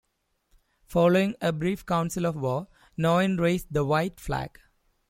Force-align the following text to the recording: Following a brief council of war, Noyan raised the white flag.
Following 0.87 1.35
a 1.41 1.53
brief 1.53 1.85
council 1.85 2.25
of 2.25 2.35
war, 2.35 2.67
Noyan 2.97 3.39
raised 3.39 3.71
the 3.71 3.85
white 3.85 4.19
flag. 4.19 4.57